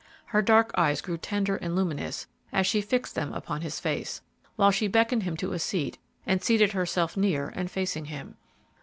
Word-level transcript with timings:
Her 0.25 0.41
dark 0.41 0.71
eyes 0.75 0.99
grew 0.99 1.19
tender 1.19 1.57
and 1.57 1.75
luminous 1.75 2.25
as 2.51 2.65
she 2.65 2.81
fixed 2.81 3.13
them 3.13 3.31
upon 3.33 3.61
his 3.61 3.79
face, 3.79 4.21
while 4.55 4.71
she 4.71 4.87
beckoned 4.87 5.21
him 5.21 5.37
to 5.37 5.53
a 5.53 5.59
seat 5.59 5.99
and 6.25 6.41
seated 6.41 6.71
herself 6.71 7.15
near 7.15 7.49
and 7.55 7.69
facing 7.69 8.05
him. 8.05 8.35